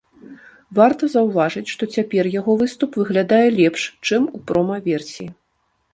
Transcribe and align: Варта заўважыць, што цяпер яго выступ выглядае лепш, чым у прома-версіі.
Варта 0.79 1.09
заўважыць, 1.15 1.71
што 1.73 1.83
цяпер 1.97 2.31
яго 2.39 2.51
выступ 2.61 2.99
выглядае 3.03 3.45
лепш, 3.61 3.81
чым 4.11 4.21
у 4.41 4.45
прома-версіі. 4.49 5.29